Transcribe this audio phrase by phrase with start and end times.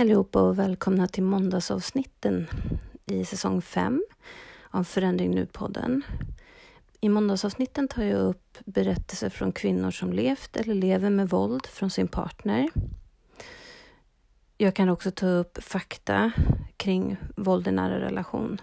[0.00, 2.46] allihopa och välkomna till måndagsavsnitten
[3.06, 4.04] i säsong 5
[4.70, 6.02] av Förändring Nu-podden.
[7.00, 11.90] I måndagsavsnitten tar jag upp berättelser från kvinnor som levt eller lever med våld från
[11.90, 12.68] sin partner.
[14.58, 16.32] Jag kan också ta upp fakta
[16.76, 18.60] kring våld i nära relation.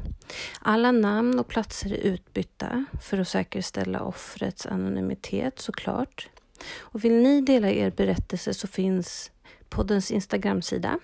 [0.60, 6.30] Alla namn och platser är utbytta för att säkerställa offrets anonymitet såklart.
[6.78, 9.32] Och vill ni dela er berättelse så finns
[9.70, 11.00] poddens Instagramsida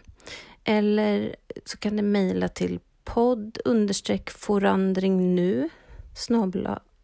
[0.63, 1.35] eller
[1.66, 5.70] så kan ni mejla till podd understreck forandring nu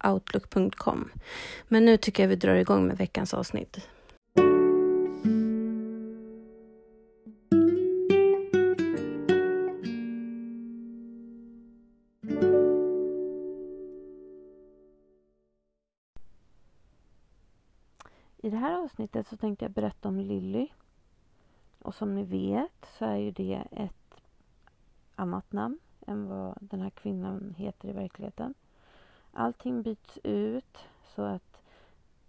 [0.04, 1.12] outlook.com.
[1.68, 3.88] Men nu tycker jag vi drar igång med veckans avsnitt.
[18.42, 20.68] I det här avsnittet så tänkte jag berätta om Lilly.
[21.90, 24.22] Och som ni vet så är ju det ett
[25.16, 28.54] annat namn än vad den här kvinnan heter i verkligheten.
[29.32, 30.78] Allting byts ut
[31.16, 31.62] så att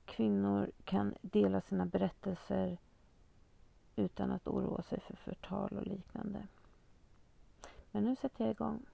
[0.05, 2.79] kvinnor kan dela sina berättelser
[3.97, 6.47] utan att oroa sig för förtal och liknande.
[7.91, 8.87] Men nu sätter jag igång.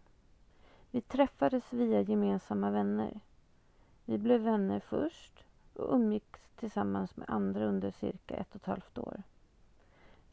[0.91, 3.21] Vi träffades via gemensamma vänner.
[4.05, 5.45] Vi blev vänner först
[5.75, 9.23] och umgicks tillsammans med andra under cirka ett och ett halvt år.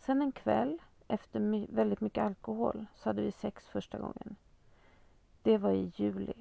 [0.06, 4.36] Sen en kväll, efter my väldigt mycket alkohol, så hade vi sex första gången.
[5.42, 6.34] Det var i juli.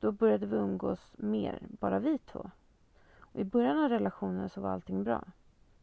[0.00, 2.50] Då började vi umgås mer, bara vi två.
[3.18, 5.24] Och I början av relationen så var allting bra.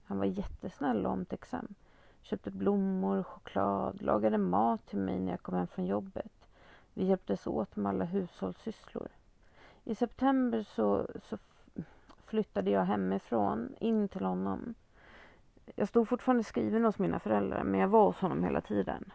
[0.06, 1.76] Han var jättesnäll och omtänksam.
[2.22, 6.48] Köpte blommor, choklad, lagade mat till mig när jag kom hem från jobbet.
[6.94, 9.08] Vi hjälptes åt med alla hushållssysslor.
[9.84, 11.38] I september så, så
[12.26, 14.76] flyttade jag hemifrån in till honom.
[15.76, 19.12] Jag stod fortfarande skriven hos mina föräldrar men jag var hos honom hela tiden.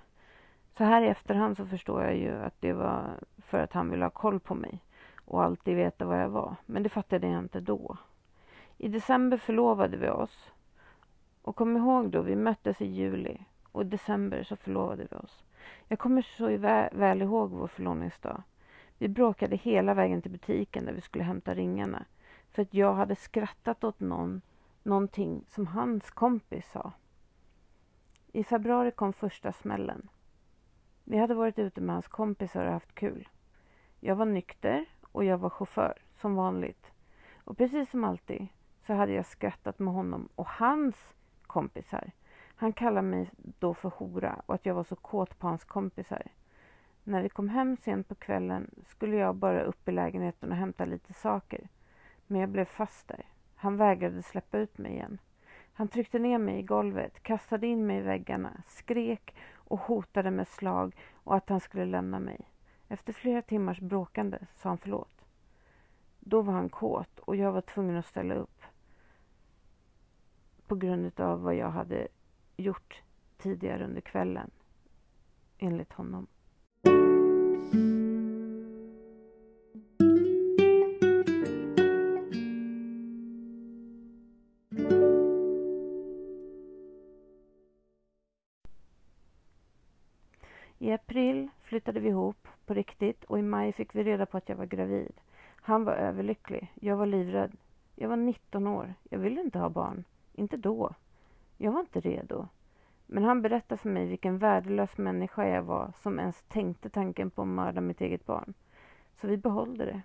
[0.77, 4.05] Så här i efterhand så förstår jag ju att det var för att han ville
[4.05, 4.81] ha koll på mig
[5.25, 6.57] och alltid veta var jag var.
[6.67, 7.97] Men det fattade jag inte då.
[8.79, 10.53] I december förlovade vi oss.
[11.43, 13.39] Och kom ihåg då, vi möttes i juli
[13.73, 15.45] och i december så förlovade vi oss.
[15.89, 16.47] Jag kommer så
[16.99, 18.43] väl ihåg vår förlovningsdag.
[18.99, 22.05] Vi bråkade hela vägen till butiken där vi skulle hämta ringarna.
[22.53, 24.41] För att jag hade skrattat åt någon,
[24.85, 26.93] någonting som hans kompis sa.
[28.33, 30.09] I februari kom första smällen.
[31.05, 33.29] Vi hade varit ute med hans kompisar och haft kul.
[34.01, 36.93] Jag var nykter och jag var chaufför, som vanligt.
[37.45, 38.47] Och precis som alltid
[38.87, 41.15] så hade jag skrattat med honom och hans
[41.47, 42.11] kompisar.
[42.57, 46.23] Han kallade mig då för hora och att jag var så kåt på hans kompisar.
[47.05, 50.85] När vi kom hem sent på kvällen skulle jag bara upp i lägenheten och hämta
[50.85, 51.69] lite saker.
[52.27, 53.34] Men jag blev fast där.
[53.65, 55.19] Han vägrade släppa ut mig igen.
[55.73, 60.49] Han tryckte ner mig i golvet, kastade in mig i väggarna, skrek och hotade med
[60.49, 62.49] slag och att han skulle lämna mig.
[62.89, 65.25] Efter flera timmars bråkande sa han förlåt.
[66.21, 68.63] Då var han kåt och jag var tvungen att ställa upp
[70.67, 72.09] på grund av vad jag hade
[72.57, 73.03] gjort
[73.37, 74.51] tidigare under kvällen,
[75.59, 76.27] enligt honom.
[90.79, 94.49] I april flyttade vi ihop på riktigt och i maj fick vi reda på att
[94.49, 95.13] jag var gravid.
[95.67, 96.73] Han var överlycklig.
[96.75, 97.57] Jag var livrädd.
[97.95, 98.95] Jag var 19 år.
[99.11, 100.05] Jag ville inte ha barn.
[100.33, 100.95] Inte då.
[101.57, 102.49] Jag var inte redo.
[103.07, 107.43] Men han berättade för mig vilken värdelös människa jag var som ens tänkte tanken på
[107.43, 108.55] att mörda mitt eget barn.
[109.21, 110.03] Så vi behållde det.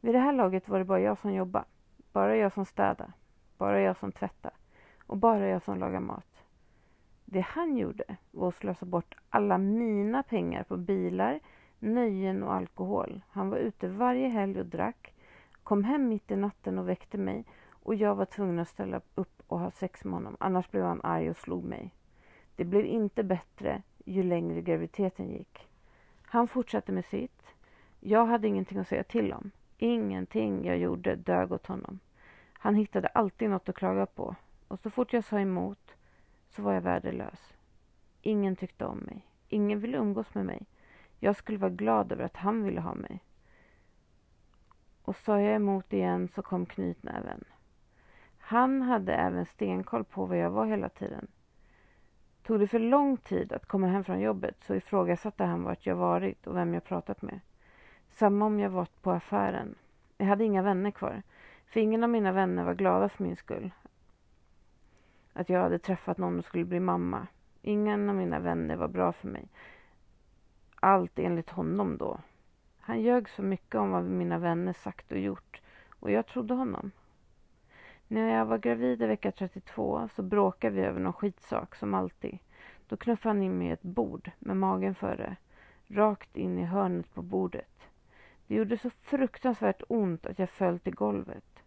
[0.00, 1.64] Vid det här laget var det bara jag som jobbade.
[2.12, 3.12] Bara jag som städade.
[3.58, 4.54] Bara jag som tvättade.
[5.06, 6.29] Och bara jag som lagade mat.
[7.32, 11.40] Det han gjorde var att slösa bort alla mina pengar på bilar,
[11.78, 13.20] nöjen och alkohol.
[13.28, 15.14] Han var ute varje helg och drack,
[15.62, 19.42] kom hem mitt i natten och väckte mig och jag var tvungen att ställa upp
[19.46, 20.36] och ha sex med honom.
[20.40, 21.94] Annars blev han arg och slog mig.
[22.56, 25.68] Det blev inte bättre ju längre graviditeten gick.
[26.22, 27.54] Han fortsatte med sitt.
[28.00, 29.50] Jag hade ingenting att säga till om.
[29.78, 31.98] Ingenting jag gjorde dög åt honom.
[32.52, 34.34] Han hittade alltid något att klaga på.
[34.68, 35.96] Och så fort jag sa emot
[36.50, 37.54] så var jag värdelös.
[38.22, 39.26] Ingen tyckte om mig.
[39.48, 40.66] Ingen ville umgås med mig.
[41.18, 43.24] Jag skulle vara glad över att han ville ha mig.
[45.02, 47.44] Och sa jag emot igen så kom knytnäven.
[48.38, 51.26] Han hade även stenkoll på var jag var hela tiden.
[52.42, 55.96] Tog det för lång tid att komma hem från jobbet så ifrågasatte han vart jag
[55.96, 57.40] varit och vem jag pratat med.
[58.10, 59.74] Samma om jag varit på affären.
[60.16, 61.22] Jag hade inga vänner kvar.
[61.66, 63.70] För ingen av mina vänner var glada för min skull
[65.32, 67.26] att jag hade träffat någon och skulle bli mamma.
[67.62, 69.48] Ingen av mina vänner var bra för mig.
[70.80, 72.20] Allt enligt honom då.
[72.80, 75.60] Han ljög så mycket om vad mina vänner sagt och gjort
[76.00, 76.90] och jag trodde honom.
[78.08, 82.38] När jag var gravid i vecka 32 så bråkade vi över någon skitsak som alltid.
[82.88, 85.36] Då knuffade han in mig i ett bord med magen före,
[85.86, 87.88] rakt in i hörnet på bordet.
[88.46, 91.59] Det gjorde så fruktansvärt ont att jag föll till golvet.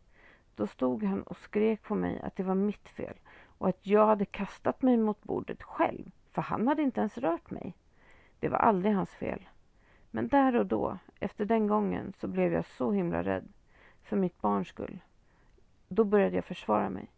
[0.55, 3.15] Då stod han och skrek på mig att det var mitt fel
[3.57, 7.51] och att jag hade kastat mig mot bordet själv, för han hade inte ens rört
[7.51, 7.73] mig.
[8.39, 9.47] Det var aldrig hans fel.
[10.11, 13.53] Men där och då, efter den gången, så blev jag så himla rädd.
[14.03, 15.00] För mitt barns skull.
[15.88, 17.11] Då började jag försvara mig.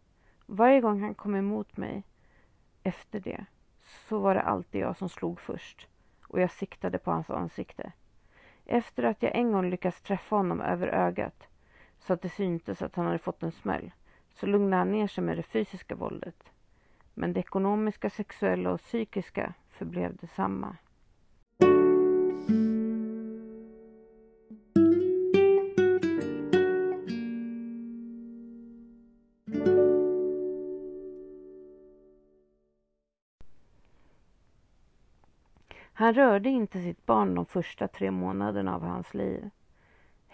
[0.46, 2.02] Varje gång han kom emot mig
[2.82, 3.46] efter det
[3.82, 5.88] så var det alltid jag som slog först
[6.22, 7.92] och jag siktade på hans ansikte.
[8.66, 11.48] Efter att jag en gång lyckats träffa honom över ögat
[12.06, 13.92] så att det syntes att han hade fått en smäll
[14.32, 16.52] så lugnade han ner sig med det fysiska våldet.
[17.14, 20.76] Men det ekonomiska, sexuella och psykiska förblev detsamma.
[35.92, 39.50] Han rörde inte sitt barn de första tre månaderna av hans liv.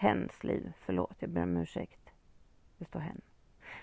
[0.03, 2.09] Hens liv, förlåt, jag ber om ursäkt.
[2.77, 3.21] Det står hen.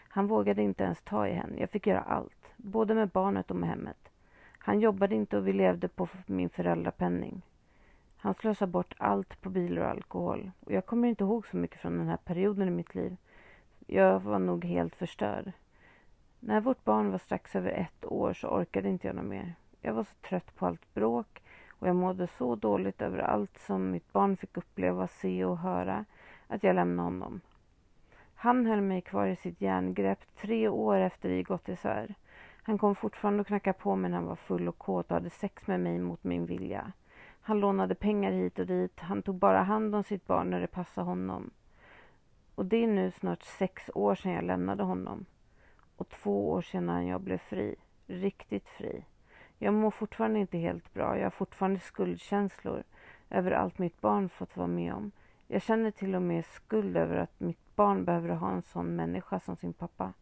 [0.08, 1.60] Han vågade inte ens ta i henne.
[1.60, 4.08] Jag fick göra allt, både med barnet och med hemmet.
[4.58, 7.42] Han jobbade inte och vi levde på min föräldrapenning.
[8.16, 10.50] Han slösade bort allt på bilar och alkohol.
[10.60, 13.16] Och jag kommer inte ihåg så mycket från den här perioden i mitt liv.
[13.86, 15.52] Jag var nog helt förstörd.
[16.40, 19.54] När vårt barn var strax över ett år så orkade inte jag något mer.
[19.80, 21.42] Jag var så trött på allt bråk
[21.80, 26.04] och jag mådde så dåligt över allt som mitt barn fick uppleva, se och höra
[26.46, 27.40] att jag lämnade honom.
[28.34, 32.14] Han höll mig kvar i sitt järngrepp tre år efter vi gått isär.
[32.62, 35.30] Han kom fortfarande och knackade på mig när han var full och kåt och hade
[35.30, 36.92] sex med mig mot min vilja.
[37.40, 39.00] Han lånade pengar hit och dit.
[39.00, 41.50] Han tog bara hand om sitt barn när det passade honom.
[42.54, 45.24] Och det är nu snart sex år sedan jag lämnade honom.
[45.96, 47.76] Och två år sedan jag blev fri.
[48.06, 49.04] Riktigt fri.
[49.62, 51.16] Jag mår fortfarande inte helt bra.
[51.16, 52.82] Jag har fortfarande skuldkänslor
[53.30, 55.12] över allt mitt barn fått vara med om.
[55.46, 59.40] Jag känner till och med skuld över att mitt barn behöver ha en sån människa
[59.40, 60.12] som sin pappa.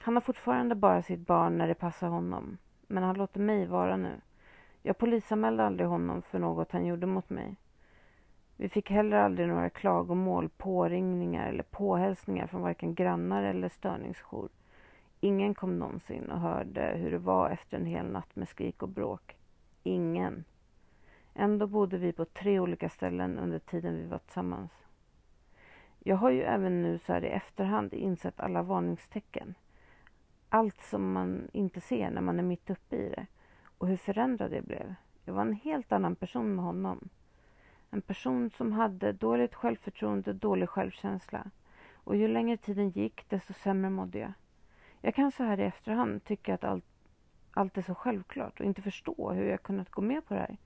[0.00, 2.58] Han har fortfarande bara sitt barn när det passar honom.
[2.86, 4.20] Men han låter mig vara nu.
[4.82, 7.56] Jag polisanmälde aldrig honom för något han gjorde mot mig.
[8.56, 14.48] Vi fick heller aldrig några klagomål, påringningar eller påhälsningar från varken grannar eller störningsjour.
[15.20, 18.88] Ingen kom någonsin och hörde hur det var efter en hel natt med skrik och
[18.88, 19.36] bråk.
[19.82, 20.44] Ingen.
[21.34, 24.70] Ändå bodde vi på tre olika ställen under tiden vi var tillsammans.
[25.98, 29.54] Jag har ju även nu så här i efterhand insett alla varningstecken.
[30.48, 33.26] Allt som man inte ser när man är mitt uppe i det.
[33.78, 34.94] Och hur förändrad jag blev.
[35.24, 37.08] Jag var en helt annan person med honom.
[37.90, 41.50] En person som hade dåligt självförtroende, dålig självkänsla.
[41.92, 44.32] Och ju längre tiden gick, desto sämre mådde jag.
[45.00, 46.84] Jag kan så här i efterhand tycka att allt,
[47.50, 50.56] allt är så självklart och inte förstå hur jag kunnat gå med på det här.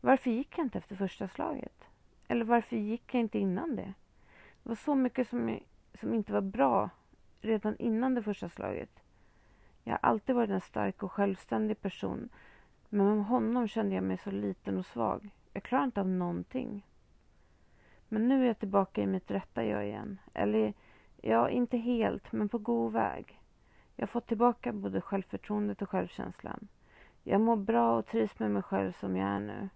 [0.00, 1.84] Varför gick jag inte efter första slaget?
[2.28, 3.94] Eller varför gick jag inte innan det?
[4.62, 5.58] Det var så mycket som,
[5.94, 6.90] som inte var bra
[7.40, 9.02] redan innan det första slaget.
[9.84, 12.28] Jag har alltid varit en stark och självständig person.
[12.88, 15.30] Men med honom kände jag mig så liten och svag.
[15.52, 16.86] Jag klarar inte av någonting.
[18.08, 20.18] Men nu är jag tillbaka i mitt rätta jag igen.
[20.34, 20.74] Eller,
[21.22, 23.40] ja, inte helt, men på god väg.
[23.96, 26.68] Jag har fått tillbaka både självförtroendet och självkänslan.
[27.24, 29.68] Jag mår bra och trivs med mig själv som jag är nu.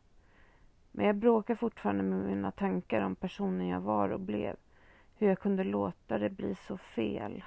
[0.93, 4.57] Men jag bråkar fortfarande med mina tankar om personen jag var och blev.
[5.17, 7.45] Hur jag kunde låta det bli så fel.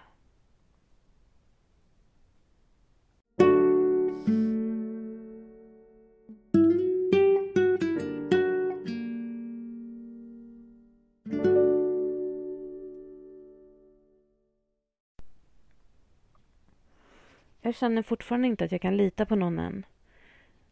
[17.73, 19.85] Jag känner fortfarande inte att jag kan lita på någon än.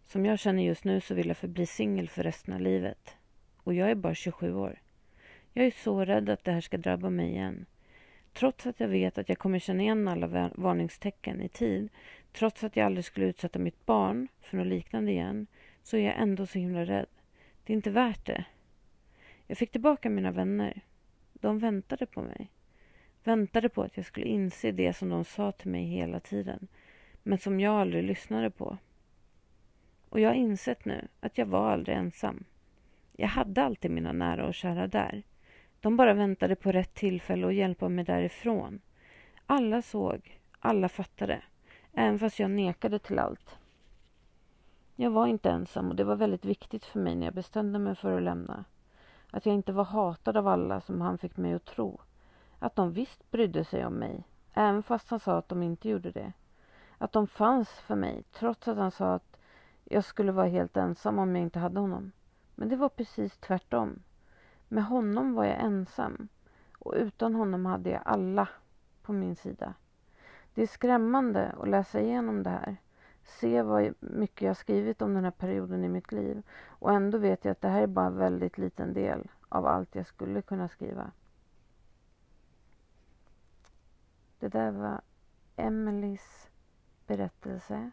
[0.05, 3.15] Som jag känner just nu så vill jag förbli singel för resten av livet.
[3.57, 4.81] Och jag är bara 27 år.
[5.53, 7.65] Jag är så rädd att det här ska drabba mig igen.
[8.33, 11.89] Trots att jag vet att jag kommer känna igen alla varningstecken i tid,
[12.31, 15.47] trots att jag aldrig skulle utsätta mitt barn för något liknande igen,
[15.83, 17.09] så är jag ändå så himla rädd.
[17.63, 18.45] Det är inte värt det.
[19.47, 20.81] Jag fick tillbaka mina vänner.
[21.33, 22.49] De väntade på mig.
[23.23, 26.67] Väntade på att jag skulle inse det som de sa till mig hela tiden,
[27.23, 28.77] men som jag aldrig lyssnade på.
[30.09, 32.43] Och jag har insett nu att jag var aldrig ensam.
[33.11, 35.23] Jag hade alltid mina nära och kära där.
[35.79, 38.81] De bara väntade på rätt tillfälle att hjälpa mig därifrån.
[39.45, 41.43] Alla såg, alla fattade,
[41.93, 43.57] även fast jag nekade till allt.
[44.95, 47.95] Jag var inte ensam och det var väldigt viktigt för mig när jag bestämde mig
[47.95, 48.65] för att lämna.
[49.31, 51.99] Att jag inte var hatad av alla som han fick mig att tro.
[52.59, 54.23] Att de visst brydde sig om mig,
[54.53, 56.33] även fast han sa att de inte gjorde det.
[57.01, 59.37] Att de fanns för mig, trots att han sa att
[59.83, 62.11] jag skulle vara helt ensam om jag inte hade honom.
[62.55, 63.99] Men det var precis tvärtom.
[64.67, 66.27] Med honom var jag ensam
[66.79, 68.49] och utan honom hade jag alla
[69.01, 69.73] på min sida.
[70.53, 72.77] Det är skrämmande att läsa igenom det här.
[73.23, 76.43] Se vad mycket jag skrivit om den här perioden i mitt liv.
[76.65, 79.95] Och ändå vet jag att det här är bara en väldigt liten del av allt
[79.95, 81.11] jag skulle kunna skriva.
[84.39, 85.01] Det där var
[85.55, 86.40] Emelies
[87.11, 87.91] berättelse.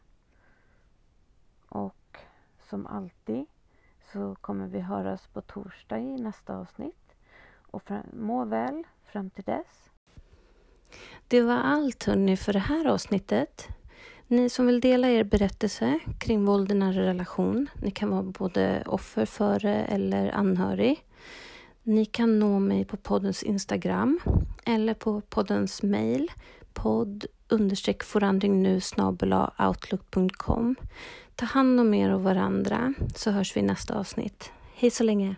[1.68, 2.18] Och
[2.70, 3.46] som alltid
[4.12, 7.14] så kommer vi höras på torsdag i nästa avsnitt.
[7.70, 9.90] Och må väl fram till dess.
[11.28, 13.68] Det var allt hörni för det här avsnittet.
[14.26, 18.82] Ni som vill dela er berättelse kring våld i nära relation, ni kan vara både
[18.86, 21.04] offer för det eller anhörig.
[21.82, 24.20] Ni kan nå mig på poddens Instagram
[24.64, 26.30] eller på poddens mail
[26.82, 28.80] podd understreck forandring nu
[29.58, 30.76] outlook.com.
[31.34, 34.50] Ta hand om er och varandra så hörs vi i nästa avsnitt.
[34.74, 35.36] Hej så länge!